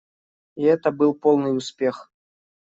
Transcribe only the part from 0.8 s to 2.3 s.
был полный успех.